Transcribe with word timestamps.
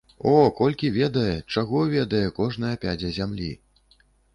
О, 0.29 0.31
колькі 0.59 0.89
ведае, 0.95 1.35
чаго 1.53 1.85
ведае 1.95 2.25
кожная 2.41 2.75
пядзя 2.87 3.17
зямлі! 3.23 3.57